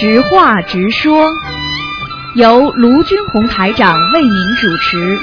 [0.00, 1.26] 直话直说，
[2.36, 5.18] 由卢军红台长为您主持。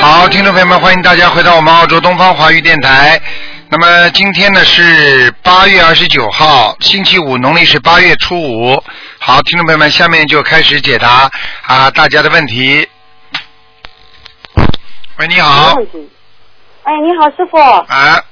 [0.00, 3.20] 好，听众朋友们，欢迎大家回到我们澳洲东方华语电台。
[3.68, 8.80] 那么今天呢是八月二十九号，星期五，农历是八月初五。
[9.18, 11.28] 好，听众朋友们，下面就开始解答
[11.66, 12.88] 啊大家的问题。
[15.18, 15.74] 喂，你好，
[16.84, 17.58] 哎，你好，师傅。
[17.58, 18.22] 啊，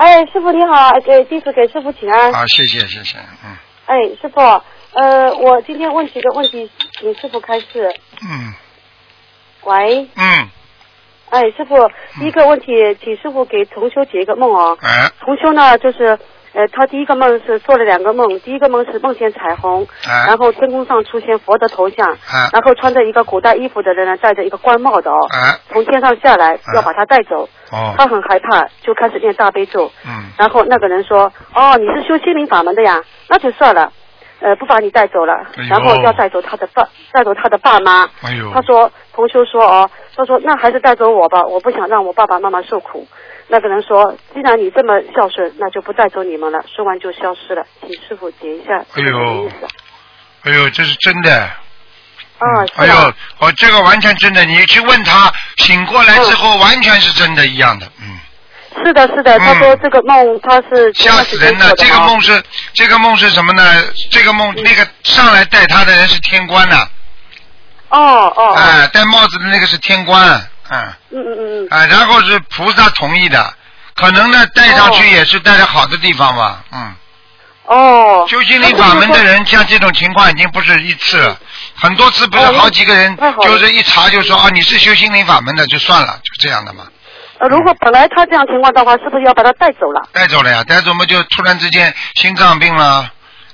[0.00, 2.32] 哎，师傅你好，给弟子给师傅请安。
[2.32, 3.54] 好，谢谢谢谢，嗯
[3.84, 4.40] 哎，师傅，
[4.94, 7.94] 呃，我今天问几个问题，请师傅开示。
[8.26, 8.54] 嗯
[9.64, 10.48] 喂，嗯，
[11.28, 11.76] 哎，师傅，
[12.18, 14.78] 第一个问题，请师傅给同修解一个梦哦。
[14.80, 16.18] 哎同修呢，就是
[16.52, 27.94] 呃，他第一个梦是做了两个梦，第一个梦是梦见彩虹，哎然后天空上出现佛的头像，哎然后穿着一个古代衣服的人呢，戴着一个官帽的哦，哎从天上下来要把他带走，哦。
[27.96, 29.90] 他很害怕，就开始念大悲咒。
[30.04, 30.30] 嗯。
[30.36, 33.92] 然后那个人说：“哦，你是修心灵法门的呀，那就算了，
[34.40, 38.02] 呃，不把你带走了哎，然后要带走他的爸，带走他的爸妈。
[38.22, 38.90] 哎他说，
[39.20, 43.06] 同修说哦，他说那还是带走我吧，我不想让我爸爸妈妈受苦。
[43.48, 46.64] 那个人说，既然你这么孝顺，那就不带走你们了。
[46.74, 49.50] 说完就消失了，请师傅解一下哎呦？
[50.44, 51.36] 哎呦，这是真的。
[52.38, 52.94] 啊，哎呦
[53.40, 58.18] 哦，这个完全真的，你去问他，醒过来之后完全是真的一样的，嗯，
[58.84, 59.38] 是的，是的。
[59.38, 61.74] 他说嗯这个梦他是吓死人了。
[61.74, 63.62] 这个梦是这个梦是什么呢？
[64.10, 66.86] 这个梦那个上来带他的人是天官呐、
[67.90, 70.22] 哦哦，哎、戴帽子的那个是天官，
[70.70, 73.54] 嗯，嗯嗯嗯嗯，啊，然后是菩萨同意的，
[73.94, 76.94] 可能呢戴上去哦也是带在好的地方吧，嗯。
[77.64, 78.26] 哦。
[78.28, 81.36] 修心灵法门的人，像这种情况已经不是一次了，
[81.76, 86.84] 很多次不是哦好几个人就是一查就说啊你是修心灵法门的就算了，就这样的嘛。
[87.38, 90.02] 呃，如果本来他这样情况的话，是不是要把他带走了？
[90.12, 93.10] 带走了呀，带走嘛就突然之间心脏病了，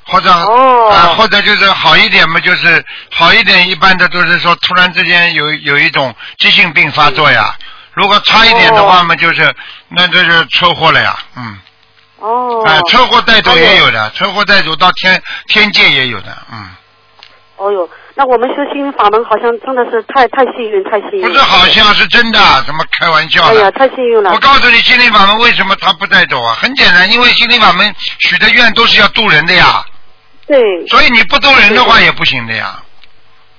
[0.06, 7.54] 或者哦啊、或者就是好一点嘛，就是好一点，一般的都是说突然之间有有一种急性病发作呀。
[7.92, 9.52] 如果差一点的话嘛，就是
[9.88, 11.58] 那就是车祸了呀，嗯，
[12.18, 12.62] 哦。
[12.66, 16.68] 哎、车祸带走也有的，车祸带走到天天界也有的，嗯，
[17.56, 21.28] 哦哟，那我们修心灵法门好像真的是太太幸运，太幸运了。
[21.28, 23.72] 不是好像是真的，怎么开玩笑哎呀，的？
[23.72, 24.38] 太幸运了我。
[24.38, 26.54] 告诉你，心灵法门为什么他不带走啊？
[26.60, 29.82] 很简单，因为心灵法门许的愿都是要渡人的呀。
[30.46, 32.82] 对，所以你不渡人的话也不行的呀。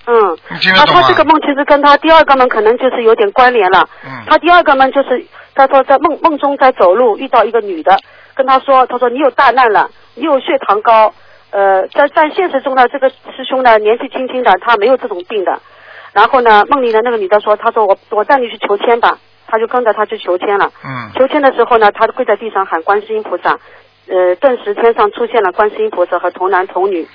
[0.05, 0.37] 嗯。
[0.49, 1.13] 他这？
[1.13, 3.87] 个梦其实跟他第二个梦可能就是有点关联了。
[4.05, 5.25] 嗯他第二个梦就是
[5.55, 7.97] 他说在梦梦中在走路遇到一个女的，
[8.35, 11.13] 跟他说，他说你有大难了，你有血糖高。
[11.49, 15.59] 呃，在在现实中呢，这个师兄呢年纪轻轻的，他没有这种病的。
[16.13, 19.17] 然后呢，梦里的那个女的说，他说我我带你去求签吧，
[19.47, 20.69] 他就跟着他去求签了。
[20.83, 23.57] 嗯求签的时候呢，他跪在地上喊观世音菩萨，
[24.09, 27.07] 呃，顿时天上出现了观世音菩萨和童男童女，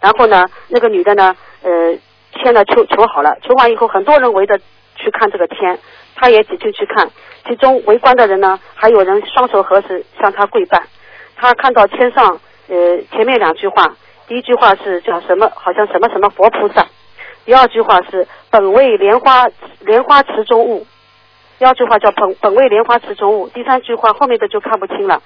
[0.00, 1.96] 然后呢，那个女的呢，呃，
[2.34, 4.58] 签了求求好了，求完以后，很多人围着
[4.96, 5.78] 去看这个签，
[6.14, 7.10] 他也挤进去看，
[7.48, 10.82] 其中围观的人呢，还有人双手合十向他跪拜，
[11.36, 12.38] 他看到签上，
[12.68, 13.96] 呃，前面两句话，
[14.28, 16.86] 第一句话是叫什么，好像什么什么佛菩萨，
[17.46, 19.46] 第二句话是本为莲花
[19.80, 20.86] 莲花池中物。
[21.58, 25.22] 第二句话叫本本为莲花池中物，第三句话后面的就看不清了。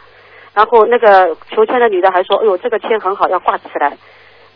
[0.58, 3.96] 然后那个求签的女的还说：“哎呦，这个签很好，要挂起来。”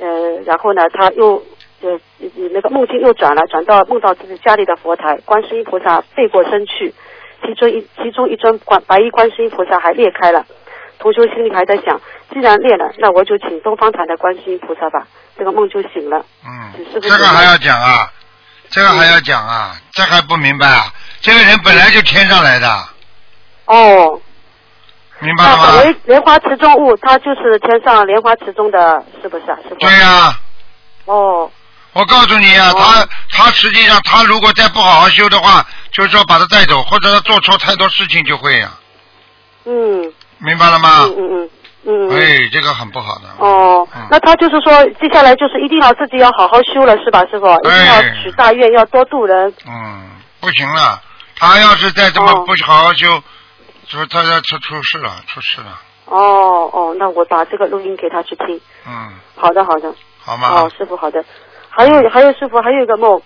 [0.02, 1.40] 呃，然后呢，她又
[1.80, 6.92] 呃呃那个梦境又转了，转到梦到自己家里的佛台，观世音菩萨背过身去，
[7.46, 10.44] 其中一其中一尊观白衣观世音菩萨还裂开了。
[10.98, 12.00] 同修心里还在想，
[12.32, 15.06] 既然裂了，那我就请东方台的观世音菩萨吧。
[15.38, 16.26] 这个梦就醒了。
[16.44, 18.10] 嗯是，不这个还要讲啊，
[18.70, 20.92] 这个还要讲啊，这还不明白啊？
[21.20, 22.66] 这个人本来就天上来的，
[23.66, 24.20] 哦，
[25.22, 25.94] 明白吗？
[26.04, 29.56] 莲花池中物，它就是天上莲花池中的，是不是啊？
[29.62, 29.76] 师傅？
[29.76, 30.34] 对呀、
[31.04, 31.50] 哦，
[31.92, 38.70] 我告诉你啊，哦他他实际上他如果再不好好修的话，就是说把他带走，或者他做错太多事情就会呀、
[39.64, 41.04] 嗯明白了吗？
[41.04, 41.50] 嗯嗯嗯
[41.84, 42.20] 嗯嗯。
[42.20, 43.28] 哎，这个很不好的。
[43.38, 47.46] 哦嗯，那他就是说，接下来就是一定要自己要好好修了，是吧，师傅？
[47.64, 49.54] 一定要许大愿，要多度人。
[49.68, 50.10] 嗯，
[50.40, 51.00] 不行了，
[51.38, 53.22] 他要是再这么哦不好好修，
[53.86, 55.80] 说他要出出事了，出事了。
[56.06, 58.60] 哦哦，那我把这个录音给他去听。
[58.86, 59.94] 嗯，好的好的。
[60.18, 60.48] 好吗？
[60.48, 61.24] 哦，师傅好的。
[61.68, 63.20] 还有还有师傅还有一个梦，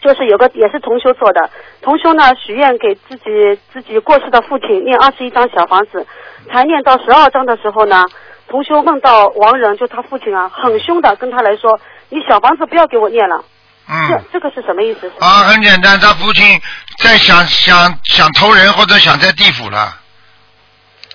[0.00, 1.50] 就是有个也是同修做的，
[1.82, 6.06] 同修呢许愿给自己自己过世的父亲念二十一张小房子，
[6.50, 8.06] 才念到十二章的时候呢，
[8.48, 11.80] 同修梦到亡人就他父亲啊，很凶的跟他来说，
[12.10, 13.42] 你小房子不要给我念了，这
[13.86, 15.12] 嗯，这个是什么意思？
[15.20, 16.60] 啊，很简单，他父亲
[16.98, 19.96] 在想想想投人或者想在地府了，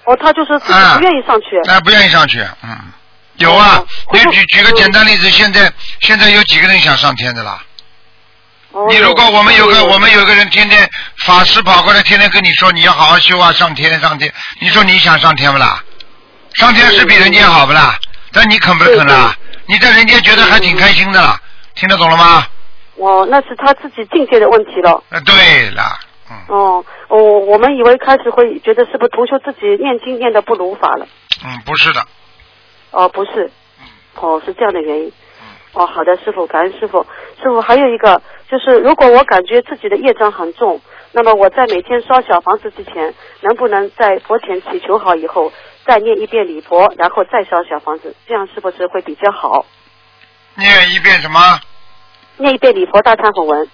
[0.05, 1.47] 哦，他就是自己啊不愿意上去。
[1.65, 2.77] 那不愿意上去，嗯，
[3.37, 3.87] 有啊哦。
[4.13, 5.71] 你举举个简单例子，现在
[6.01, 7.63] 现在有几个人想上天的啦？
[8.71, 10.87] 哦你如果我们有个我们有个人天天
[11.25, 15.83] 法师跑过来，天天跟你说你要好好修啊，上天上天，你说你想上天不啦？
[16.53, 17.97] 上天是比人间好不啦？
[18.31, 19.35] 但你肯不肯啦？
[19.65, 21.41] 你在人间觉得还挺开心的啦，
[21.73, 22.45] 听得懂了吗？
[22.99, 25.03] 哦，那是他自己境界的问题了。
[25.09, 25.83] 呃，对了，
[26.29, 27.17] 嗯，哦，哦，
[27.47, 31.07] 我们以为开始会觉得是不是同修自己念经念的不如法了？
[31.45, 32.01] 嗯，不是的，
[32.91, 33.49] 哦，不是，
[34.15, 35.07] 哦，是这样的原因。
[35.07, 37.05] 嗯哦，好的，师傅，感恩师傅。
[37.41, 40.81] 师傅还有一个就是，如果我感觉自己的业障很重，
[41.11, 45.51] 那么我在每天烧小房子之前，能不能在佛前祈求好以后，
[45.85, 49.63] 再念一遍礼佛，然后再烧小房子，这样是不是会比较好？
[50.55, 51.39] 念一遍什么？
[52.39, 53.69] 念一遍礼佛大忏悔文。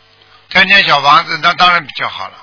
[0.50, 2.34] 再念小房子，那当然比较好了。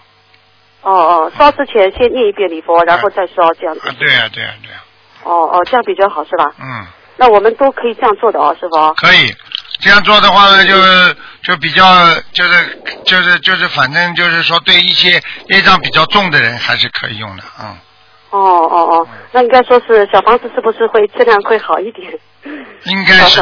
[0.82, 3.88] 哦哦，烧之前先念一遍礼佛，然后再烧，这样子。
[3.88, 4.82] 啊，对呀、对呀、对呀、
[5.22, 6.52] 哦哦，这样比较好是吧？
[6.58, 6.86] 嗯。
[7.16, 8.94] 那我们都可以这样做的哦，师傅。
[8.94, 9.32] 可以，
[9.80, 11.84] 这样做的话呢，就是就比较
[12.32, 17.76] 就是就是就是反正就是说对一些业障比较重的人还是可以用的，嗯，
[18.30, 22.12] 哦哦哦，那应该说是小房子是不是会质量会好一点？
[22.84, 23.40] 应该是。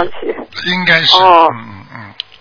[0.66, 1.48] 应该是，哦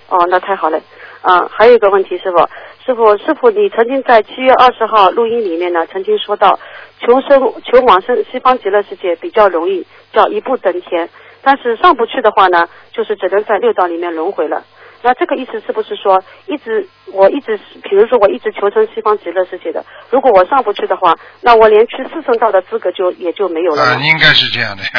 [0.10, 0.80] 哦，那太好了。
[1.22, 2.38] 嗯，还有一个问题，师傅，
[2.86, 6.60] 师傅，师傅，你曾经在七月二十号录音里面呢，曾经说到，
[7.00, 11.10] 求生求往生西方极乐世界比较容易，叫一步登天。
[11.42, 14.64] 但是上不去的话呢，就是只能在六道里面轮回了。
[15.02, 24.02] 那这个意思是不是说，一直我一直，比如说我一直求生西方极乐世界的，如果我上不去的话，那我连去四圣道的资格就也就没有了啊，吗？
[24.04, 24.90] 应该是这样的呀。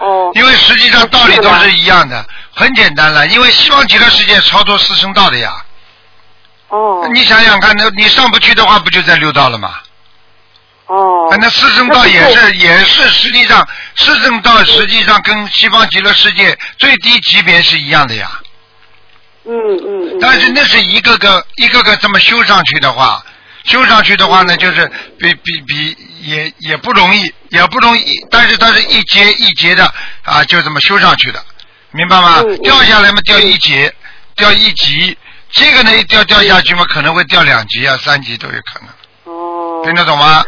[0.00, 2.24] 哦 因为实际上道理都是一样的，
[2.54, 3.26] 很简单了。
[3.28, 5.52] 因为西方极乐世界超脱四圣道的呀。
[6.68, 9.74] 哦你想想看，那你上不去的话，不就在六道了吗？
[10.86, 13.66] 哦啊，那四圣道也是也是实际上
[13.96, 18.30] 四圣道实际上跟西方极乐世界最低级别是一样的呀。
[19.44, 20.18] 嗯嗯嗯。
[20.20, 23.22] 但是那是一个个一个个这么修上去的话，
[23.64, 29.84] 修上去的话呢，就是比比比也也不容易，也不容易，但是它是一节一节的
[30.24, 31.40] 啊，就这么修上去的，
[31.92, 32.42] 明白吗？
[32.62, 33.92] 掉下来嘛，掉一节，
[34.36, 35.16] 掉一级，
[35.50, 39.82] 这个呢一掉掉下去嘛，可能会掉两级啊、三级都有可能，哦。
[39.84, 40.44] 听得懂吗？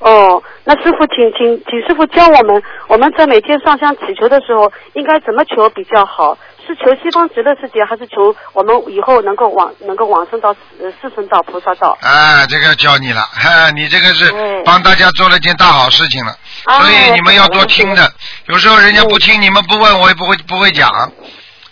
[0.00, 6.38] 哦，那师傅，请请请师傅教我们，我们在每天上香祈求的时候，应该怎么求比较好？
[6.68, 11.96] 是求西方极乐世界，还是求我们以后能够往能够往生到四四圣道、菩萨道？
[12.02, 18.12] 啊，这个教你了，哈，你这个是嗯帮大家做了件大好事情了，啊所以你们要多听的。
[18.46, 20.90] 有时候人家不嗯听，你们不问，我也不会不会讲。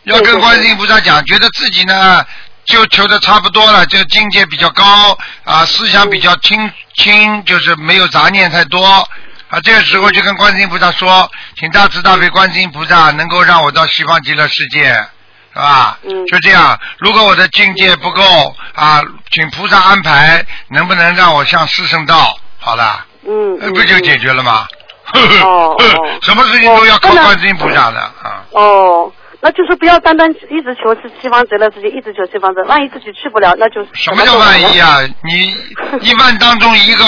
[0.05, 2.25] 要跟观世音菩萨讲，觉得自己呢
[2.65, 4.85] 就求的差不多了，就境界比较高
[5.45, 9.07] 啊，思想比较清清，就是没有杂念太多
[9.49, 9.61] 啊。
[9.61, 15.05] 这个时候就跟观世音菩萨说，请大慈大悲观世音菩萨能够让我到西方极乐世界。
[15.53, 15.99] 是吧？
[16.03, 16.79] 嗯就这样。
[16.99, 18.23] 如果我的境界不够
[18.75, 19.01] 啊，
[19.31, 22.39] 请菩萨安排，能不能让我向四圣道？
[22.59, 24.67] 好了，嗯，不就解决了吗？
[25.15, 25.77] 哦哦
[26.21, 28.45] 什么事情都要靠观世音菩萨的啊。
[28.51, 29.11] 哦，
[29.41, 34.99] 那就是不要单单一直求是西方极乐世界，一直求西方极乐，万一自己去不了，那就什么叫万一啊？
[35.25, 35.57] 你
[36.07, 37.05] 一万当中一个。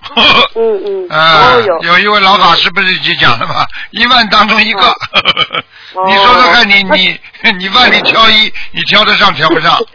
[0.56, 3.64] 嗯嗯，啊哦，有有一位老法师不是就讲了吗？
[3.90, 4.80] 一万当中一个，
[5.94, 7.18] 哦你说说看你那 你
[7.58, 9.76] 你万里挑一，你挑得上挑不上？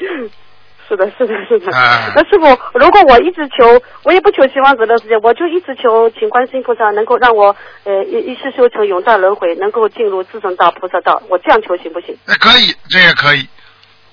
[0.87, 1.75] 是的，是的，是的。
[1.75, 2.45] 啊那师傅，
[2.77, 12.15] 如果我一直求，我也不求西方极乐世界，我就一直求，请观世音菩萨能够让我呃一一世修成永在轮回，能够进入自成道、菩萨道，我这样求行不行？
[12.25, 13.47] 那可以，这也可以。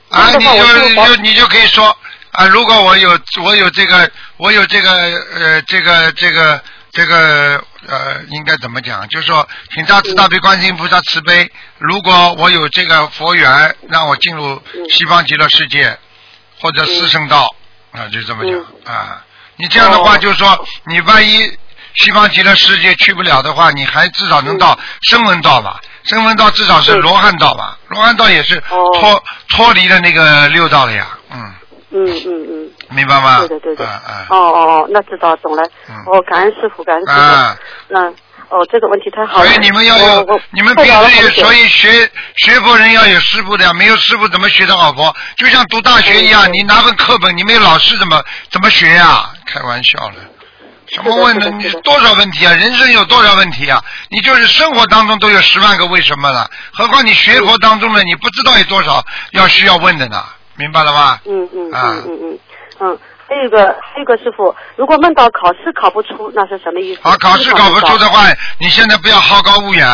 [0.08, 1.94] 啊，你就就你就可以说
[2.32, 4.90] 啊，如果我有我有这个我有这个
[5.34, 9.06] 呃这个这个这个呃应该怎么讲？
[9.08, 15.98] 就是说，请大慈大悲观世音菩萨慈悲，如果我有这个佛缘，让我进入西方极乐世界
[16.60, 17.54] 或者四圣道
[17.92, 19.24] 啊，就这么讲啊。
[19.56, 20.18] 你这样的话，哦。
[20.18, 21.58] 就是说，你万一
[21.96, 25.78] 西方极乐世界去不了的话，你还至少能到声闻道吧。
[26.04, 28.88] 声闻道至少是罗汉道吧，罗汉道也是哦。
[28.98, 31.54] 脱脱离了那个六道了呀，嗯，
[31.92, 33.38] 嗯嗯嗯，明白吗？
[33.40, 33.84] 对的对的。
[34.30, 35.62] 哦哦哦，那知道懂了。
[35.88, 37.20] 嗯哦，感恩师傅，感恩师傅。
[37.20, 37.56] 啊！
[37.88, 38.14] 嗯，
[38.48, 39.46] 哦，这个问题太好了。
[39.46, 45.14] 所以你们要有你们平时也，所以学学佛人要有师傅的呀，没有师傅怎么学得好佛？
[45.36, 49.30] 就像读大学一样，嗯你拿本课本，你没有老师怎么怎么学呀？
[49.46, 50.14] 开玩笑了。
[50.88, 51.48] 什么问的？
[51.50, 52.52] 你多少问题啊？
[52.52, 53.82] 人生有多少问题啊？
[54.10, 58.02] 你就是生活当中都有十万个为什么了，何况你学佛当中呢？
[58.02, 60.22] 你不知道有多少要需要问的呢？
[60.56, 61.20] 明白了吧？
[61.24, 62.38] 嗯嗯啊嗯嗯嗯
[62.80, 67.00] 嗯，还有一个还有一个师傅，如果梦到考试考不出，那是什么意思？
[67.02, 68.24] 啊，考试考不出的话，
[68.58, 69.86] 你现在不要好高骛远，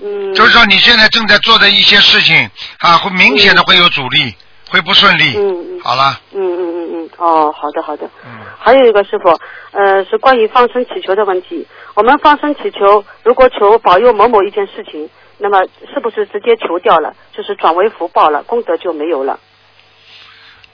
[0.00, 4.34] 嗯，就是说你现在正在做的一些事情啊，会明显的会有阻力，
[4.68, 5.36] 会不顺利。
[5.36, 8.04] 嗯嗯好了，嗯嗯嗯嗯，哦，好的好的。
[8.24, 9.28] 嗯，还有一个师傅，
[9.70, 11.66] 呃，是关于放生祈求的问题。
[11.94, 15.08] 我们放生祈求，如果求保佑某某一件事情，
[15.38, 15.62] 那么
[15.94, 19.38] 是不是直接求掉了，就是转为福报了，功德就没有了？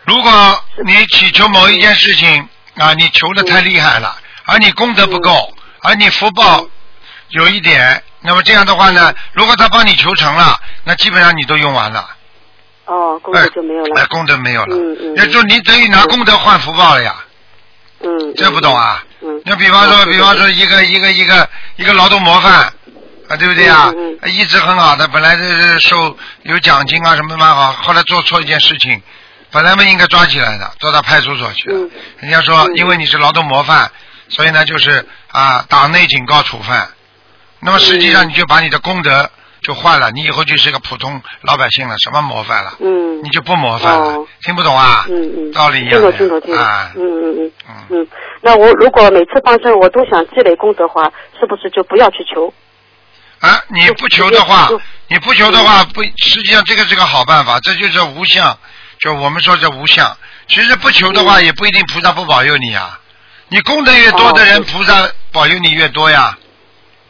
[0.04, 4.16] 如果你祈求某一件事情啊，你求的太厉害了，
[4.46, 6.66] 而你功德不够，而你福报
[7.28, 12.08] 有一点，那么这样的话呢，如果他帮你求成了，那基本上你都用完了，
[12.86, 14.00] 哦，功德就没有了。
[14.00, 17.14] 哎，功德没有了，嗯嗯也就你等于拿功德换福报了呀，
[18.00, 18.34] 嗯。
[18.36, 19.04] 这不懂啊？
[19.20, 19.40] 嗯。
[19.44, 22.72] 那比方说，哦比方说一个一个一个一个劳动模范
[23.28, 23.92] 啊，对不对啊？
[23.94, 29.02] 嗯一直很好的，本来是受有奖金啊什么蛮好，后来做错一件事情，
[29.52, 31.68] 本来嘛应该抓起来的，抓到派出所去
[32.18, 33.90] 人家说，嗯因为你是劳动模范，
[34.28, 36.88] 所以呢就是啊党内警告处分。
[37.60, 39.30] 那么实际上嗯你就把你的功德
[39.60, 42.74] 就换了，你以后就是个普通老百姓了，什么模范了？
[42.80, 43.22] 嗯。
[43.22, 45.04] 你就不模范了，哦听不懂啊？
[45.08, 45.52] 嗯嗯。
[45.52, 46.64] 道理一听样听懂听懂。
[46.64, 48.08] 啊嗯嗯嗯嗯嗯。
[48.40, 51.04] 那我如果每次放生我都想积累功德的话，
[51.38, 52.52] 是不是就不要去求？
[53.38, 54.68] 啊，你不求的话
[55.08, 58.58] 你不求的话，不，实际上这个是个好办法，这就是无相，
[59.02, 60.16] 就我们说这无相。
[60.48, 63.00] 其实不求的话，也不一定菩萨不保佑你啊。
[63.48, 66.38] 你功德越多的人，哦菩萨保佑你越多呀，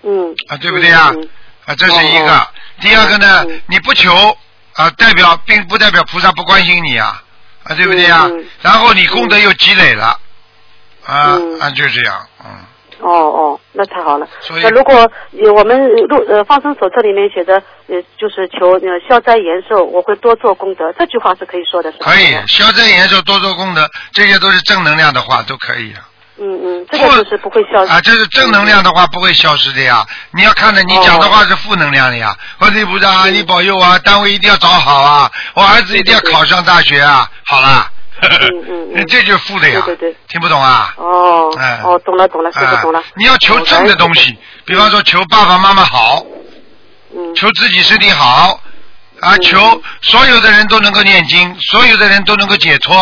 [0.03, 0.35] 嗯。
[0.49, 1.11] 啊，对不对呀？
[1.15, 1.29] 嗯
[1.67, 2.49] 啊，这是一个哦。
[2.81, 4.37] 第二个呢嗯，你不求
[4.73, 7.23] 啊，代表并不代表菩萨不关心你啊，
[7.65, 8.27] 啊，对不对呀？
[8.63, 10.19] 然后你功德又积累了，
[11.05, 12.51] 啊嗯啊，就这样，嗯。
[13.03, 14.27] 哦哦，那太好了。
[14.41, 17.55] 所以那如果呃我们录呃放生手册里面写的
[17.89, 22.07] 呃就是求呃消灾延寿，我会多做功德，这句话是可以说的，是吧？
[22.07, 26.09] 可以，消灾延寿，多做功德，这些都是正能量的话，都可以啊。
[26.39, 30.05] 嗯嗯，这个就是不会消啊，这是正能量的话不会消失的呀。
[30.33, 32.35] 你要看着你讲的话是负能量的呀。
[32.59, 37.31] 观世音菩萨啊，你保佑啊，单位一定要找好啊，我儿子一定要考上大学啊。
[37.45, 39.81] 好了，嗯嗯嗯 这就是负的呀。
[39.85, 40.95] 对对对听不懂啊？
[40.97, 43.05] 哦哎哦，懂了懂了，师傅懂了啊。
[43.17, 46.25] 你要求正的东西，比方说求爸爸妈妈好，
[47.15, 48.61] 嗯求自己身体好，
[49.21, 52.97] 啊，嗯求所有的人都能够念经，所有的人都能够解脱，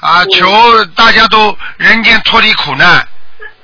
[0.00, 3.06] 啊，嗯求大家都人间脱离苦难，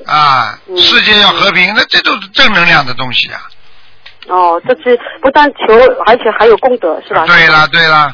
[0.06, 3.40] 啊，嗯世界要和平，那这都是正能量的东西啊。
[4.28, 5.74] 哦，这是不但求，
[6.06, 7.24] 而且还有功德，是吧？
[7.26, 8.12] 对了对了，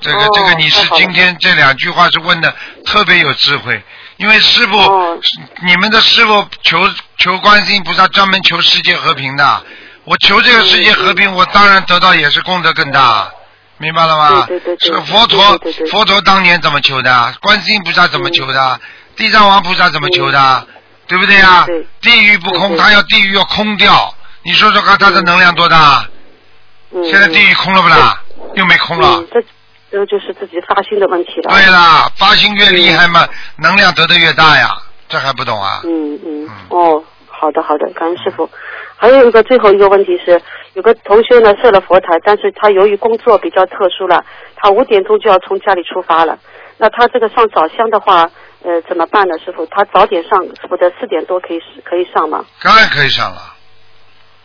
[0.00, 3.82] 这个、哦这个你是今天这两句话是问的特别有智慧，
[4.16, 5.18] 因为师傅、哦
[5.66, 9.64] 你们的师傅求求观世音菩萨专门求世界和平的，
[10.04, 13.30] 我求这个世界和平，我当然得到也是功德更大。
[13.78, 14.44] 明白了吗？
[14.46, 15.58] 对对对对是佛陀
[15.90, 17.34] 佛陀当年怎么求的？
[17.40, 18.80] 观世音菩萨怎么求的？
[19.16, 20.66] 地藏王菩萨怎么求的？
[21.08, 21.64] 对不对呀？
[21.66, 24.14] 对地狱不空，他要地狱要空掉。
[24.42, 26.06] 你说说看，他的能量多大？
[26.92, 28.20] 嗯，现在地狱空了不啦？
[28.54, 29.24] 又没空了
[29.94, 31.54] 这个就是自己发心的问题了。
[31.54, 34.76] 对啦，发心越厉害嘛，能量得的越大呀，
[35.08, 35.82] 这还不懂啊？
[35.84, 38.50] 嗯嗯嗯，哦，好的好的，感恩师傅。
[38.96, 44.24] 还有一个最后一个问题是，有个同学呢设了佛台，但是他由于工作比较特殊了，
[44.56, 46.36] 他五点钟就要从家里出发了。
[46.76, 48.28] 那他这个上早香的话，
[48.64, 49.38] 呃，怎么办呢？
[49.44, 52.44] 师傅，他早点上，或者四点多可以可以上吗？
[52.64, 53.53] 当然可以上了，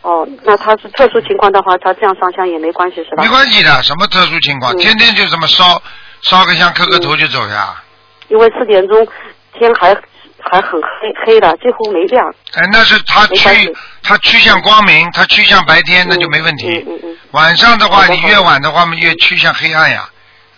[0.02, 3.28] 哦，那他是特殊情况的话，他这样上香也没关系是吧没？
[3.28, 5.82] 关系的，什么特殊情况，嗯天天就这么烧，
[6.22, 7.82] 烧个香，磕个头就走呀。
[8.28, 9.06] 因为四点钟
[9.52, 9.94] 天还
[10.38, 12.26] 还很黑黑的，几乎没亮。
[12.54, 16.84] 哎，那是他趋他趋向光明，他趋向白天，那就没问题。
[16.86, 20.08] 嗯嗯嗯晚上的话，你越晚的话嘛，越趋向黑暗呀，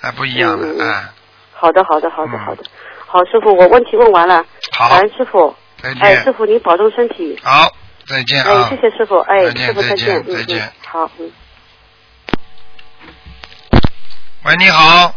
[0.03, 1.05] 哎，不一样的，哎，
[1.53, 2.63] 好的，好的，好的，嗯好的。
[3.07, 4.43] 好，师傅，我问题问完了。
[4.71, 5.55] 好感恩师傅。
[5.83, 7.39] 再哎，师见，傅您保重身体。
[7.43, 7.71] 好，
[8.13, 9.19] 再见哎啊，，谢谢师傅。
[9.21, 10.59] 哎，再见师傅再再见嗯再见。
[10.59, 11.33] 嗯，好，嗯。
[14.43, 15.15] 喂，你好，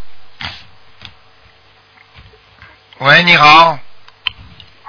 [3.00, 3.78] 喂，你好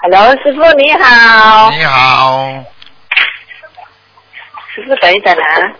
[0.02, 2.64] ，Hello，师傅你好，你好，
[4.72, 5.74] 师傅等一等啊。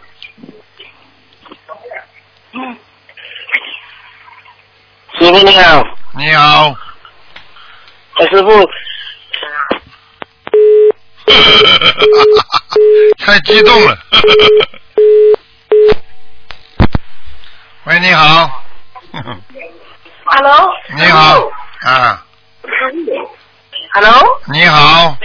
[2.54, 2.76] 嗯
[5.18, 5.85] 师傅你好，
[6.16, 6.75] 你好，
[8.14, 8.50] 哎师傅，
[13.25, 13.99] 太激动了。
[17.85, 18.62] 喂，你好。
[20.28, 21.49] Hello，你好，
[21.83, 22.25] 啊
[23.95, 25.16] ，Hello，你好，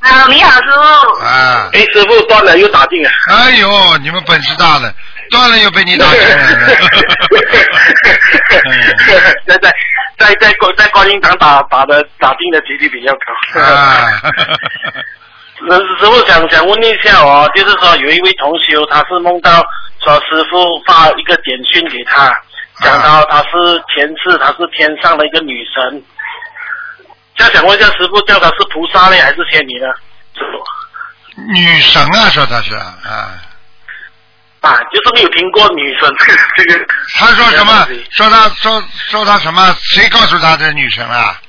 [0.00, 0.80] 啊，你好，师傅。
[1.24, 3.10] 啊，哎师傅断了又打进来。
[3.32, 4.92] 哎呦，你们本事大的，
[5.30, 6.56] 断了又被你打进来了。
[8.50, 8.72] 嗯
[9.46, 9.72] 在在
[10.18, 13.60] 在在观在观音堂打打的打进的几率比较高。
[13.60, 14.20] 啊，
[15.68, 19.62] 那师傅想想问一下哦，就是说有一位同修，他是梦到
[20.02, 22.32] 说师傅发一个简讯给他，
[22.80, 26.02] 讲到他是前世他是天上的一个女神。
[27.36, 29.86] 就想问一下师傅，叫他是菩萨呢还是仙女呢？
[30.34, 30.62] 师傅
[31.54, 33.32] 女神啊，说他是啊，
[34.60, 36.08] 啊，就是没有听过女神
[36.56, 36.86] 这个。
[37.14, 37.88] 他说什么？
[38.10, 39.74] 说他说说他什么？
[39.94, 41.40] 谁告诉他的女神啊？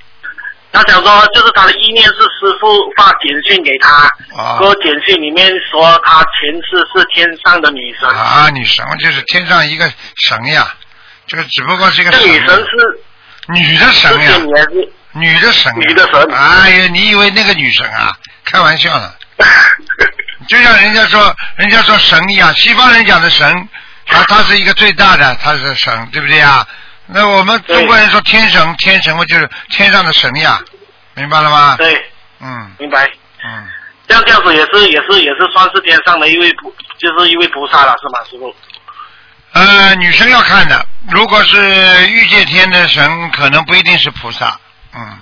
[0.74, 10.74] 他想说，就是他的意念是师傅发简讯给他，啊说简讯里面说他前世是天上的女神，啊，女神就是天上一个神呀，
[11.28, 13.04] 这个只不过是一个女神是
[13.48, 18.16] 女的神呀仙，女的神呀，女的神哎呀，你以为那个女神啊？
[18.46, 19.14] 开玩笑呢。
[20.48, 23.48] 就像人家说，人家说神一样，西方人讲的神，
[24.08, 26.66] 啊，他是一个最大的，他是神，对不对啊？
[27.08, 30.60] 那我们中国人说天神，天神嘛就是天上的神呀，
[31.16, 31.76] 明白了吗？
[31.78, 31.94] 对，
[32.40, 33.06] 嗯明白。
[33.44, 33.68] 嗯，
[34.08, 38.56] 这样这样子也是也是也是算是天上的一位菩，就是一位菩萨了，是吗，师傅？
[39.54, 44.58] 呃，女生要看的，如果是欲界天的神，可能不一定是菩萨，
[44.94, 45.20] 嗯，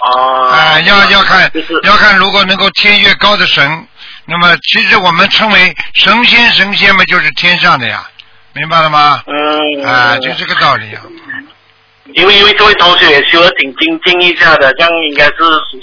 [0.00, 0.50] 哦。
[0.50, 3.86] 啊、要要看就是要看，如果能够天越高的神，
[4.26, 8.02] 那么其实我们称为神仙，神仙嘛就是天上的呀，
[8.52, 9.22] 明白了吗？
[9.26, 11.02] 嗯啊，就这个道理啊。
[12.12, 15.32] 因为因为这位同学也修的挺精进一下的，这样应该是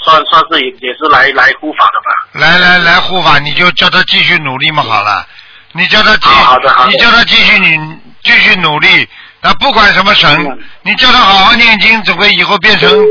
[0.03, 2.11] 算算是也也是来来护法的吧？
[2.39, 5.25] 来来来护法，你就叫他继续努力嘛，好了，
[5.73, 7.77] 你叫他继，好好的好的你叫他继续你
[8.23, 9.07] 继续努力，
[9.41, 12.89] 那不管什么神，嗯你叫他好好念经，总会以后变成。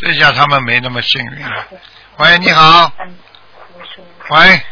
[0.00, 1.64] 这下他们没那么幸运了。
[2.16, 2.90] 喂，你好。
[4.30, 4.62] 喂。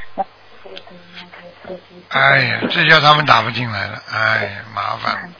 [2.08, 5.30] 哎呀，这下他们打不进来了，哎呀，麻烦。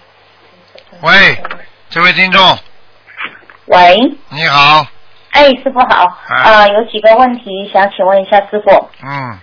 [1.01, 1.43] 喂，
[1.89, 2.59] 这位听众，
[3.67, 3.97] 喂，
[4.29, 4.87] 你好，
[5.31, 6.43] 哎，师傅好，哎。
[6.43, 9.39] 呃，有几个问题想请问一下师傅，嗯，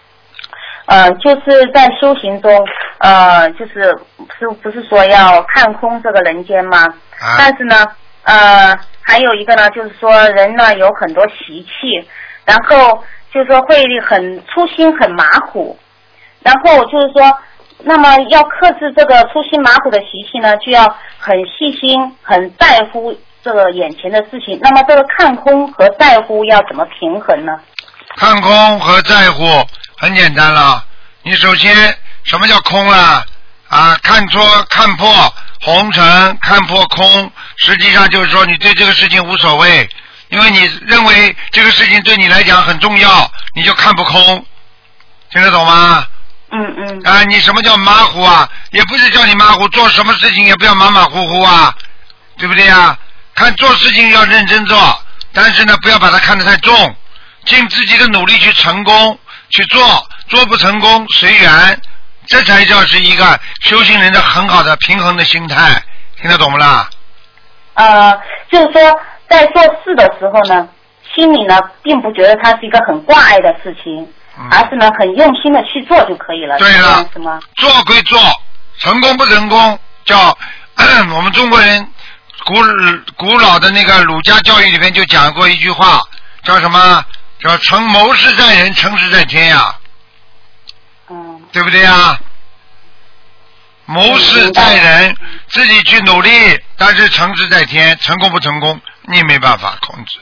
[0.85, 2.51] 呃，就是在修行中，
[2.99, 3.81] 呃，就是
[4.37, 6.85] 师傅不是说要看空这个人间吗？
[7.19, 7.87] 啊，但是呢，
[8.25, 12.07] 呃，还有一个呢，就是说人呢有很多习气，
[12.43, 15.77] 然后就是说会很粗心、很马虎，
[16.41, 17.37] 然后就是说，
[17.83, 20.83] 那么要克制这个粗心马虎的习气呢，就要
[21.19, 24.59] 很细心、很在乎这个眼前的事情。
[24.61, 27.53] 那么这个看空和在乎要怎么平衡呢？
[28.17, 29.45] 看空和在乎
[29.97, 30.83] 很简单了。
[31.21, 31.75] 你首先
[32.23, 33.23] 什么叫空啊？
[33.67, 35.07] 啊，看错、看破
[35.65, 39.89] 红尘，看破空，实际上就是说你对这个事情无所谓，
[40.29, 44.45] 因为你认为这个事情对你来讲很重要，你就看不空，
[45.31, 46.05] 听得懂吗？
[46.51, 48.47] 嗯嗯啊，你什么叫马虎啊？
[48.69, 51.75] 也不是叫你马虎，做什么事情也不要马马虎虎啊，
[52.37, 52.95] 对不对呀？
[53.33, 56.95] 看做事情要认真做，但是呢，不要把它看得太重，
[57.45, 61.81] 尽自己的努力去成功去做，做不成功随缘，
[62.27, 65.81] 这才叫是一个修行人的很好的平衡的心态，
[66.21, 66.89] 听得懂不啦？
[67.75, 68.13] 呃，
[68.51, 68.81] 就是说
[69.29, 70.67] 在做事的时候呢，
[71.13, 74.07] 心里呢并不觉得它是一个很挂碍的事情，
[74.37, 76.57] 嗯而是呢很用心的去做就可以了。
[76.57, 77.07] 对了？
[77.55, 78.19] 做归做，
[78.79, 80.37] 成功不成功，叫
[81.15, 81.85] 我们中国人
[82.45, 82.53] 古
[83.17, 86.01] 古老的那个儒家教育里面就讲过一句话，
[86.43, 87.05] 叫什么？
[87.39, 89.84] 叫成谋事在人，成事在天呀，嗯
[91.55, 92.19] 对不对啊？
[93.85, 95.15] 谋事在人，
[95.47, 96.29] 自己去努力，
[96.77, 100.19] 但是成事在天，成功不成功，你没办法控制，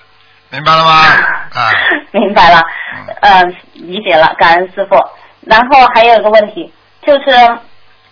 [0.51, 0.91] 明白了吗？
[1.55, 1.71] 啊，
[2.11, 2.61] 明白了
[3.07, 3.43] 嗯，呃，
[3.73, 4.95] 理解了，感恩师傅。
[5.41, 6.71] 然后还有一个问题，
[7.03, 7.31] 就是，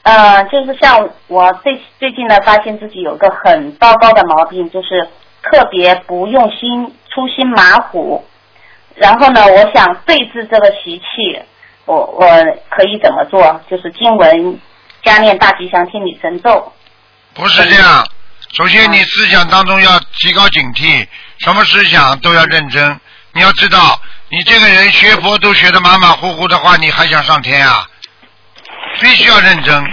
[0.01, 5.07] 呃，就是像我最最近呢，发现自己有个很糟糕的毛病，就是
[5.43, 8.25] 特别不用心、粗心马虎。
[8.95, 11.39] 然后呢，我想对治这个习气，
[11.85, 12.27] 我我
[12.69, 13.61] 可以怎么做？
[13.69, 14.59] 就是经文
[15.03, 16.71] 加念大吉祥天女神咒。
[17.33, 18.07] 不是这样。
[18.53, 21.07] 首先，你思想当中要提高警惕，
[21.39, 22.99] 什么思想都要认真。
[23.33, 27.87] 你要知道，你这个人学佛都学得马马虎虎的话，你还想上天啊？
[28.99, 29.83] 必须要认真，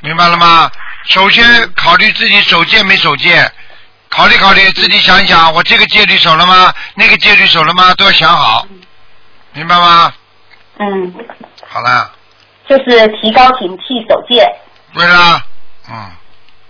[0.00, 0.68] 明白了吗？
[1.06, 3.48] 首先考虑自己守戒没守戒，
[4.08, 6.74] 考虑考虑自己想一想，我这个戒律守了吗？
[6.94, 7.94] 那个戒律守了吗？
[7.94, 8.66] 都要想好，
[9.52, 10.12] 明白吗？
[10.80, 11.14] 嗯，
[11.66, 12.10] 好了，
[12.66, 14.44] 就是提高警惕守戒。
[14.94, 15.40] 对了，
[15.90, 15.94] 嗯。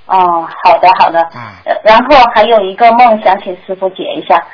[0.07, 1.21] 哦，好的好的。
[1.35, 1.41] 嗯。
[1.65, 4.45] 呃然后还有一个梦，想请师傅解一下，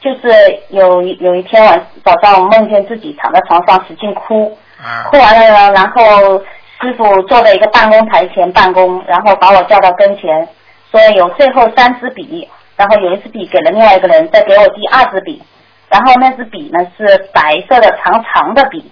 [0.00, 0.28] 就是
[0.70, 6.38] 有有一天晚早上梦见自己躺在床上使劲哭，嗯哭完了呢，然后
[6.80, 10.48] 师傅坐在一个办公台前办公，然后把我叫到跟前，
[10.90, 15.40] 说有最后三支笔，然后有一支笔给了另外一个人，再给我第二支笔，
[15.88, 18.90] 然后那支笔呢是白色的长长的笔，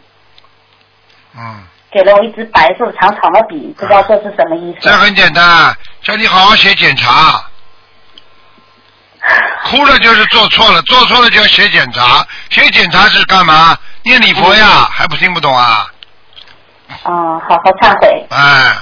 [1.37, 4.79] 嗯，给了我一支白色长长的笔，不知道这是什么意思？
[4.81, 7.45] 这很简单，叫你好好写检查。
[9.65, 13.77] 哭了就是做错了，做错了就要写检查，写检查是干嘛？
[14.03, 15.87] 念礼佛呀，还不听不懂啊？
[17.05, 18.77] 嗯，好好忏悔，哎，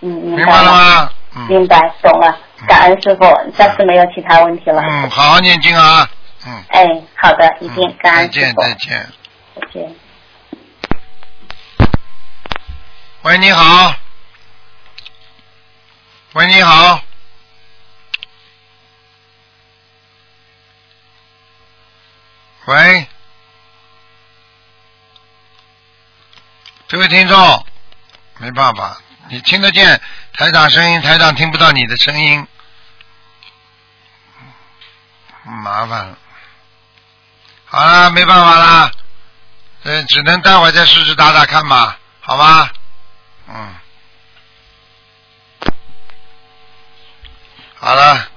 [0.00, 1.10] 嗯，明明白了了，吗？
[1.36, 2.36] 嗯明白，懂了，
[2.66, 4.82] 感恩师傅，暂时没有其他问题了。
[4.82, 6.08] 嗯，好好念经啊。
[6.46, 6.64] 嗯。
[6.68, 6.86] 哎，
[7.16, 9.08] 好的，一定嗯感恩师再见，再见。
[9.60, 9.96] 再见。
[13.28, 13.94] 喂，你好。
[16.32, 17.02] 喂，你好。
[22.64, 23.06] 喂，
[26.88, 27.66] 这位听众，
[28.38, 28.96] 没办法，
[29.28, 30.00] 你听得见
[30.32, 32.48] 台长声音，台长听不到你的声音，
[35.42, 36.16] 麻烦了。
[37.66, 38.90] 好了，没办法啦，
[39.82, 42.72] 呃，只能待会再试试打打看吧，好吧？
[43.50, 43.74] 嗯，
[47.74, 48.28] 好了，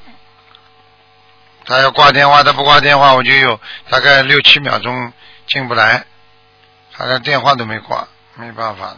[1.66, 5.12] 他要挂电话，他不挂电话，我就有大概六七秒钟
[5.48, 6.06] 进不来，
[6.94, 8.96] 他连电话都没挂，没办法。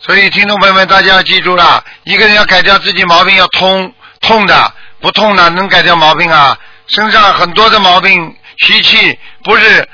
[0.00, 6.58] 所以，听众朋友们，大家要记住了，一个人要改掉自己毛病，要通痛的，不痛的能改掉毛病啊。
[6.86, 9.88] 身上很多的毛病，习气不是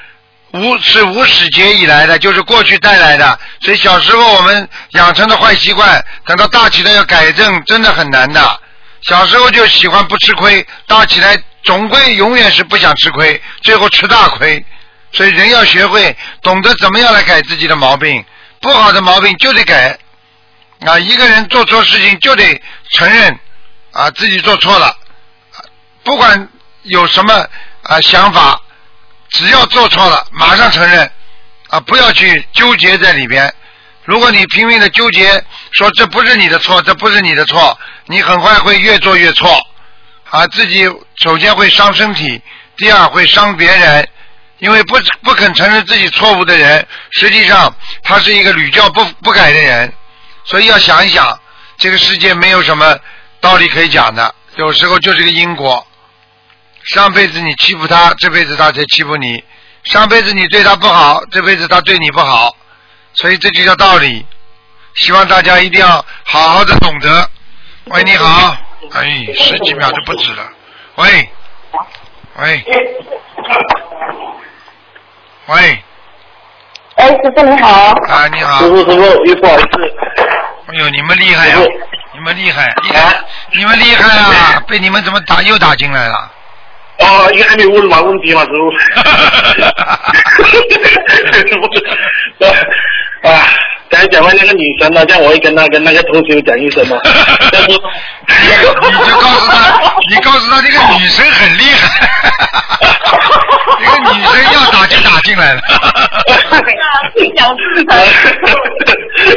[0.56, 3.38] 无是无始劫以来的，就是过去带来的。
[3.60, 8.60] 所以小时候我们养成的坏习惯，等到大起来要改正，真的很难的。
[9.02, 14.64] 小时候就喜欢不吃亏，大起来总归永远是不想吃亏，最后吃大亏。
[15.12, 18.24] 所以人要学会懂得怎么样来改自己的毛病，
[18.60, 19.96] 不好的毛病就得改。
[20.84, 23.38] 啊，一个人做错事情就得承认
[23.92, 24.94] 啊自己做错了，
[26.02, 26.48] 不管
[26.82, 27.46] 有什么
[27.82, 28.60] 啊想法，
[29.36, 31.10] 只要做错了，马上承认
[31.68, 33.52] 啊，不要去纠结在里边。
[34.04, 39.60] 如果你拼命的纠结，说这不是你的错，这不是你的错，你很快会越做越错，
[40.30, 42.40] 啊，自己首先会伤身体，
[42.78, 44.08] 第二会伤别人，
[44.58, 49.92] 因为不不肯承认自己错误的人，实际上他是一个屡教不不改的人，
[50.44, 51.38] 所以要想一想，
[51.76, 52.98] 这个世界没有什么
[53.40, 55.86] 道理可以讲的，有时候就是个因果。
[56.86, 59.42] 上辈子你欺负他，这辈子他才欺负你；
[59.84, 62.56] 上辈子你对他不好，这辈子他对你不好，
[63.14, 64.24] 所以这就叫道理。
[64.94, 67.28] 希望大家一定要好好的懂得。
[67.86, 68.56] 喂，你好，
[68.92, 70.42] 哎，十几秒就不止了。
[70.94, 71.28] 喂，
[72.36, 72.64] 喂，
[75.46, 75.84] 喂，
[76.94, 79.66] 哎，师傅你好，啊，你好师，傅师傅，又不好意思，
[80.68, 81.58] 哎呦，你们厉害呀、
[82.14, 84.62] 你们厉害，厉害，你们厉害啊！
[84.68, 86.32] 被你们怎么打又打进来了？
[86.98, 88.72] 哦，应该还没问完问题嘛，师傅。
[93.28, 93.48] 啊，
[93.90, 96.96] 刚才讲完那个女生呢，这样我会跟他跟那个同学讲一声嘛。
[97.52, 97.74] 但 是你
[98.62, 99.56] 就告诉他，
[100.10, 102.08] 你告诉他这个女生很厉害，
[103.80, 105.60] 这个女生要打就打进来了。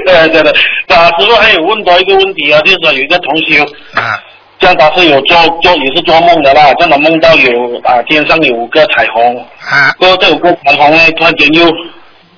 [0.06, 0.52] 对对对，
[0.96, 3.62] 啊，师傅还有问到一个问题啊，就是说有一个同学，
[3.96, 4.22] 啊
[4.60, 11.72] 这样他是有做做也是做梦的啦，这样他梦到有啊天上有五个彩虹，啊过后这五个彩虹呢，突然间又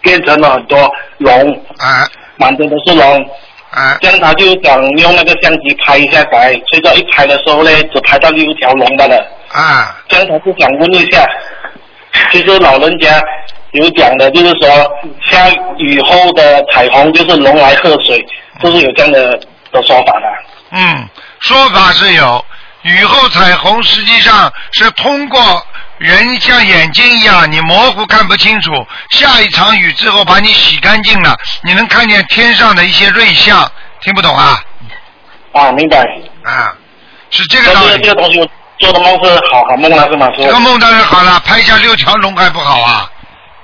[0.01, 2.07] 变成了很多龙，啊
[2.37, 3.25] 满天都是龙，
[3.71, 3.97] 啊！
[4.01, 9.17] 这样他就想用那个相机拍一下来，所以说一拍的时候呢，只拍到六条龙罢了。
[9.51, 11.23] 啊这样他就想问一下，
[12.31, 13.21] 其实老人家
[13.71, 14.69] 有讲的，就是说
[15.29, 18.23] 下雨后的彩虹就是龙来喝水，
[18.61, 19.37] 就是有这样的
[19.71, 20.25] 的说法的。
[20.71, 22.45] 嗯，说法是有，
[22.83, 25.65] 雨后彩虹实际上是通过
[25.97, 28.71] 人像眼睛一样，你模糊看不清楚，
[29.11, 33.69] 下一场雨之后把你洗干净了，你能看见天上的一些瑞象，
[34.01, 34.61] 听不懂啊？
[35.53, 35.99] 啊，明白。
[36.43, 36.73] 啊，
[37.29, 38.15] 是这个道理这。
[38.15, 40.27] 个东西做的梦是好好梦了是吗？
[40.35, 43.11] 这个梦当然好了，拍下六条龙还不好啊？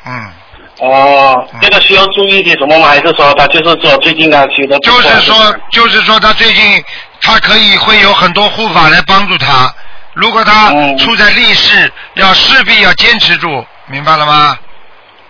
[0.05, 0.31] 嗯，
[0.79, 2.87] 哦，这个需要注意些什么吗？
[2.87, 4.77] 还是说他就是说最近他修的？
[4.79, 6.83] 就是说，就是说他最近
[7.21, 9.73] 他可以会有很多护法来帮助他，
[10.13, 14.57] 如果他嗯处在立世，要势必要坚持住，明白了吗？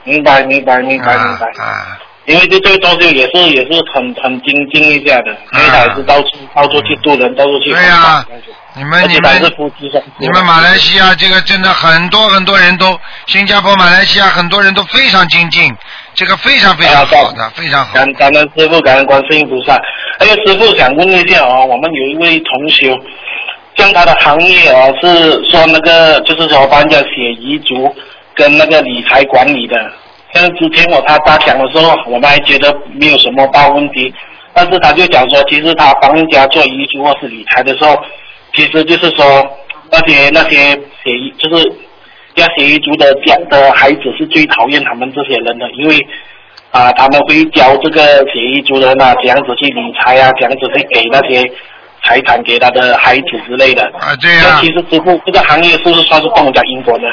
[0.04, 1.48] 明白明白明白明白。
[1.64, 8.26] 啊啊，因为这这个东西也是也是很很精进一下的，因为他也是到处到处去渡人，到处去对呀、
[8.78, 9.54] 你们你们。
[10.20, 15.74] 你们马来西亚这个真的很多很多人都，新加坡、马来西亚很多人都非常精进，
[16.14, 17.94] 这个非常非常好的，非常好。
[17.94, 19.80] 感感恩师傅，感恩观世音菩萨。
[20.20, 22.98] 还有师傅想问一下哦，我们有一位同修，
[23.76, 27.96] 像他的行业哦是说那个就是说帮人家写遗嘱
[28.34, 29.76] 跟那个理财管理的。
[30.34, 34.14] 像之前我他他讲的时候，我们还觉得没有什么大问题，
[34.54, 37.98] 但是他就讲说，其实他帮人家做遗嘱或是理财的时候，
[38.54, 39.26] 其实就是说
[39.92, 40.72] 那些那些
[41.04, 41.64] 协议就是
[42.36, 45.98] 要写遗嘱的家的孩子是最讨厌他们这些人的，因为
[46.72, 51.44] 啊他们会教这个写遗嘱的人啊怎样子去理财啊，怎样子去给那些
[52.04, 53.84] 财产给他的孩子之类的。
[54.00, 57.06] 啊，对呀、那其实支付这个行业是不是算是动人家因果呢？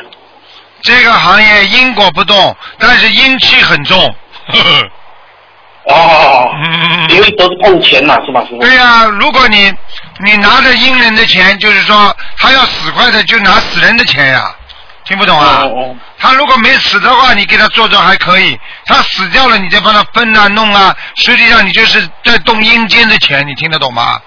[0.82, 3.98] 这个行业因果不动，但是阴气很重。
[3.98, 4.90] 呵 呵
[5.86, 8.58] 哦，嗯因为都是碰钱嘛，是吧，师傅？
[8.58, 9.72] 对呀、如果你
[10.24, 14.50] 你拿着阴人的钱，就是说他要死快的就拿死人的钱呀、
[15.04, 15.62] 听不懂啊？
[16.18, 24.18] 他如果没死的话，你给他做做还可以；他死掉了，你再帮他分啊弄啊，实际上你就是在动阴间的钱，你听得懂吗？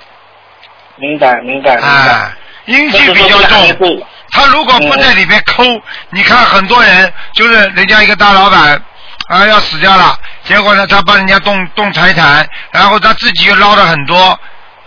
[0.97, 2.31] 明白明白明白。，
[2.65, 4.05] 阴气比较重。
[4.31, 5.63] 他如果不在里面抠，
[6.11, 8.79] 你看很多人就是人家一个大老板
[9.27, 14.39] 啊要死掉了，结果呢他帮人家动动财产，然后他自己又捞了很多。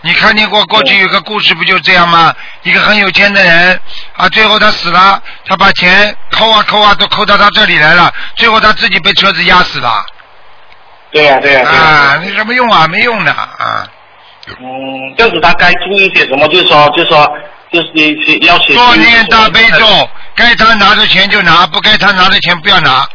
[0.03, 2.33] 你看见过过去有个故事不就这样吗？
[2.63, 3.79] 一个很有钱的人
[4.17, 10.03] 啊，最后他死了，他把钱抠啊抠啊都抠到他这里来了，最后他自己被车子压死了。
[11.11, 12.87] 对呀、对呀、对呀、啊，那什么用啊？
[12.87, 13.85] 没用的啊！
[14.47, 16.47] 嗯，这样子他该注意些什么？
[16.47, 17.31] 就是说，就是说，
[17.71, 23.07] 就是你要写多念大悲咒，该他拿的钱就拿，不该他拿的钱不要拿。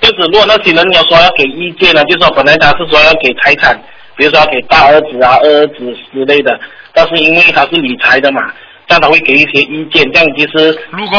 [0.00, 3.78] 就是如果那些人要说要给意见呢，就是说本来他是说要给财产，
[4.16, 6.58] 比如说要给大儿子啊、二儿子之类的，
[6.94, 8.40] 但是因为他是理财的嘛，
[8.86, 11.18] 这样他会给一些意见，这样其实如果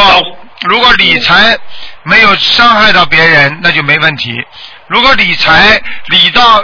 [0.68, 1.58] 如果理财
[2.04, 4.34] 没有伤害到别人，那就没问题。
[4.88, 6.64] 如果理财理到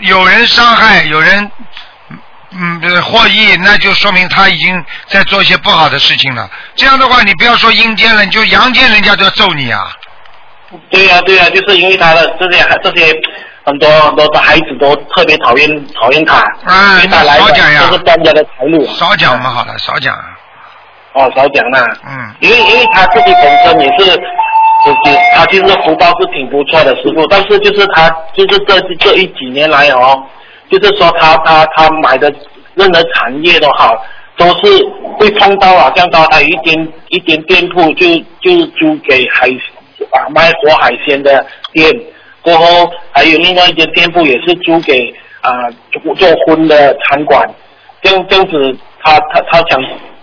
[0.00, 1.50] 有人伤害，有人
[2.50, 6.50] 嗯获益，那就说明他已经在做一些不好的事情了。
[6.74, 9.90] 这样的话，你不要说阴间了，你就阳间人家都要揍你啊！
[10.90, 13.12] 对呀、对呀、就是因为他的这些这些
[13.64, 20.14] 很多很多的孩子都特别讨厌讨厌他，啊因为他来的少讲呀都是专家的财路，少讲嘛，好了，少讲。
[21.14, 21.84] 哦，少讲啦。
[22.06, 24.04] 嗯，因为因为他自己本身也是，
[24.84, 30.22] 就是他其实福报是挺不错的师傅，但是就是他就是这这一几年来哦，
[30.70, 32.32] 就是说他他他买的
[32.74, 33.94] 任何产业都好，
[34.36, 34.84] 都是
[35.18, 38.06] 会碰到啊，像他他有一间一间店铺就
[38.40, 39.48] 就租给海
[40.30, 41.90] 卖活海鲜的店，
[42.42, 45.50] 过后还有另外一间店铺也是租给啊
[46.02, 47.48] 做做荤的餐馆，
[48.02, 49.80] 这样这样子他他他想。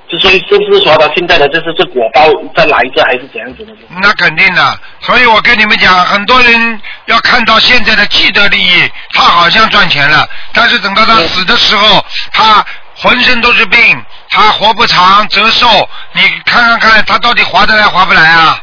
[0.08, 2.21] 就所以是不是说他现在的就是这果报
[2.55, 3.73] 再来一次还是怎样子的？
[4.03, 12.63] 那肯定的，所以我跟你们讲，很多人要看到现在的既得利益，他好像赚钱了，但是等到他死的时候，他
[12.95, 13.79] 浑身都是病，
[14.29, 15.67] 他活不长，折寿，
[16.13, 18.62] 你看看看，他到底划得来划不来啊？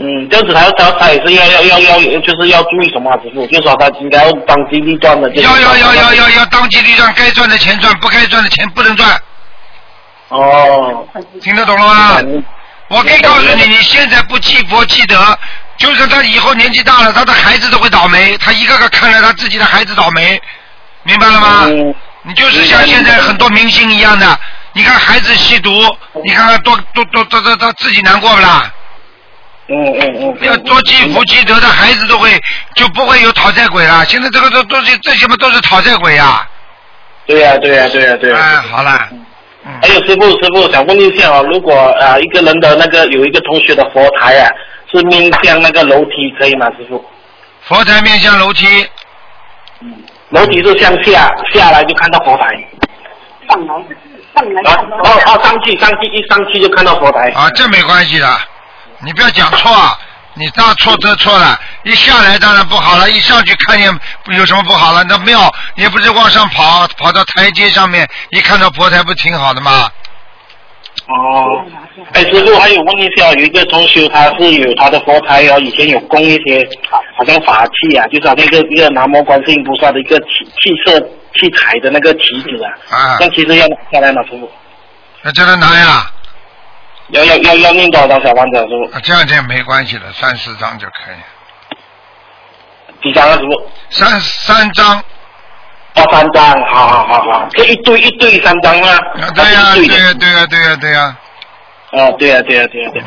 [0.00, 3.44] 嗯，这样子他他他也是要要要要就是要注意什么啊，师傅？
[3.48, 5.28] 就是说他应该要当机立断的。
[5.34, 9.20] 要要要要要要当机立断，该赚的钱赚，不该赚的钱不能赚，
[10.28, 11.04] 哦，
[11.42, 12.20] 听得懂了吗？
[12.20, 12.44] 嗯
[12.90, 15.38] 我可以告诉你，你现在不记佛记德，
[15.76, 20.40] 就是他以后年纪大了，他的孩子都会倒霉，他一个个看着他自己的孩子倒霉，
[21.02, 21.64] 明白了吗？
[21.66, 24.40] 嗯你就是像现在很多明星一样的，
[24.72, 25.70] 你看孩子吸毒，
[26.24, 28.72] 你看看多多多多多他自己难过不啦？
[29.68, 30.38] 嗯嗯嗯。
[30.42, 32.30] 要多积福积德的孩子都会
[32.74, 34.04] 就不会有讨债鬼了。
[34.06, 36.46] 现在这个都都是这些嘛都是讨债鬼呀、
[37.26, 39.08] 对呀、对呀、对呀、对呀、哎，好了，
[39.62, 39.70] 嗯。
[39.82, 44.50] 还有师傅，师傅想问一下哦，如果啊、一个人的那个有一个同学的佛台啊，
[44.90, 47.04] 是面向那个楼梯，可以吗，师傅？
[47.62, 48.66] 佛台面向楼梯，
[49.80, 49.92] 嗯。
[50.30, 52.46] 楼梯是向下下来就看到佛台，
[53.48, 53.82] 上楼
[54.34, 54.62] 上来。
[54.62, 57.30] 啊看到哦哦上去上去一上去就看到佛台。
[57.34, 58.26] 啊，这没关系的，
[59.00, 59.98] 你不要讲错啊，
[60.34, 61.58] 你大错特错了。
[61.84, 64.00] 一下来当然不好了，一上去看见
[64.36, 65.04] 有什么不好了？
[65.04, 69.90] 那庙也不是往上跑，跑到台阶上面，一看到佛台不挺好的吗？
[71.06, 71.64] 哦，
[72.12, 76.68] 哎，师傅还有问一下，有一个同修他是有他的佛台哦，以前有供一些
[77.16, 81.00] 好像法器啊，就是好像一个一个南无观世音菩萨的一个器器色
[81.34, 84.50] 器材的那个旗子啊，啊那其实要拿下来吗，师傅？
[85.22, 86.10] 那叫他拿呀，
[87.10, 88.96] 要要要要念多少张小房子啊，师傅？
[88.96, 91.16] 啊这样这样没关系的，三四张就可以。
[93.02, 93.70] 几张啊，师傅？
[93.90, 94.98] 三三张，
[95.94, 98.90] 哦，三张，好好好好，这一对一对三张啊？
[99.20, 101.16] 啊对呀、对呀、对呀、对呀、对呀、
[101.92, 103.02] 哦，对呀、对呀、对呀、对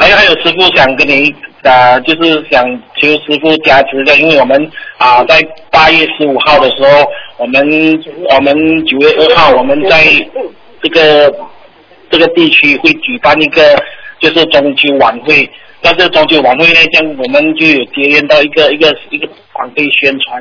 [0.00, 2.62] 还有还有，师傅想跟你啊、就是想
[2.96, 5.40] 求师傅加持一下，因为我们啊、在
[5.70, 7.62] 八月十五号的时候，我们
[8.30, 8.54] 我们
[8.86, 10.04] 九月二号我们在
[10.82, 11.34] 这个
[12.14, 13.60] 这个地区会举办一个
[14.20, 15.50] 就是中秋晚会。
[15.82, 20.40] 那这个中秋晚会呢，这样我们就有接连到一个一个一个晚会宣传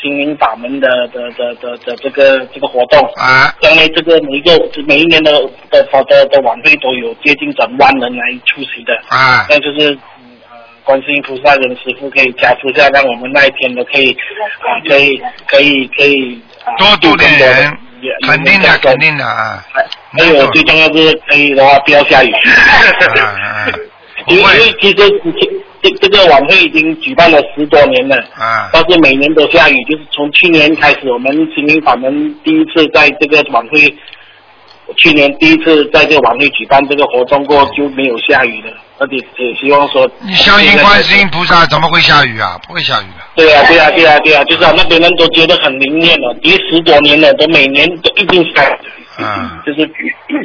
[0.00, 2.98] 心灵法门的的的的的这个这个活动。
[3.16, 4.50] 啊，将来这个每一个
[4.88, 5.30] 每一年的
[5.70, 17.70] 的的的晚会都有接近整万人来出席的，啊，那就是嗯呃观世音菩萨跟师傅可以加持下，让我们那一天都可以啊、可以可以可以、啊、多度点人也，
[18.26, 18.98] 肯定的，肯。
[18.98, 19.64] 定的啊。
[20.12, 22.32] 还有最重要是可以的话不要下雨，
[24.26, 24.44] 因为
[24.80, 24.94] 其实
[25.82, 28.16] 这这个晚会已经举办了十多年了。
[28.36, 33.94] 啊但是每年都下雨，就是从去年开始，我们新民法门第一次在这个晚会，
[34.96, 42.58] 去年第一次在这个晚会举办这个活动过后就没有下雨的，而且也希望说，你相信观世音菩萨怎么会下雨啊？
[42.66, 43.24] 不会下雨的。
[43.34, 48.76] 对呀、对呀、对呀、对呀、就是啊，那边人都觉得很灵验了，因为十多年了，都每年都一定下雨。
[49.22, 49.86] 嗯就是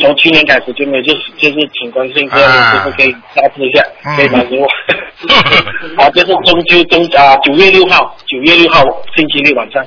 [0.02, 5.96] 从去年开始就没有，就是就是请观世音菩萨啊师傅可以加持一下，嗯可以吗师傅？
[5.96, 8.84] 好，就是中秋中啊九月六号，九月六号
[9.16, 9.82] 星期六晚上。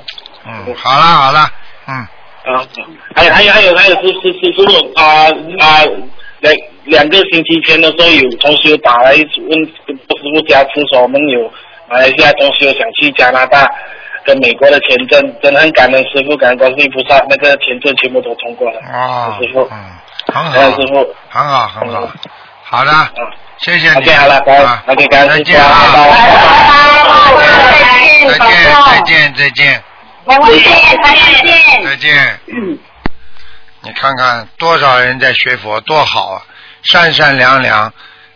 [0.47, 1.47] 嗯，好了好了，
[1.87, 2.07] 嗯，
[2.55, 2.67] 啊，
[3.15, 5.27] 还有还有还有还有师师师傅啊
[5.61, 5.85] 啊
[6.41, 9.83] 两两个星期前的时候有同学打来问师
[10.35, 11.51] 傅加持说我们有
[11.89, 13.69] 马来西亚同学想去加拿大
[14.25, 18.79] 跟美国的签证，真的很感恩师傅，感恩观世音菩萨，那个签证全部都通过了。
[18.93, 19.75] 哦，师傅，嗯，
[20.27, 21.15] 很好，师傅。
[21.31, 22.07] 很好，很好，
[22.63, 22.93] 好的，
[23.59, 24.11] 谢谢你。
[24.11, 25.65] 好了，感恩啊 OK 感恩再，见，拜
[28.39, 28.39] 拜。
[28.39, 28.53] 再见，
[28.85, 29.83] 再见，再见，
[30.29, 30.63] 再见，
[31.03, 31.85] 再见。
[31.85, 32.39] 再见。
[33.81, 36.43] 你看看多少人在学佛，多好啊，
[36.83, 37.91] 善善良良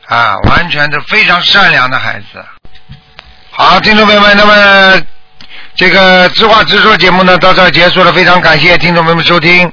[0.07, 2.43] 啊，完全是非常善良的孩子。
[3.51, 5.03] 好，听众朋友们，那么
[5.75, 9.71] 这个知话直说节目呢到这儿结束了，非常感谢听众朋友们收听。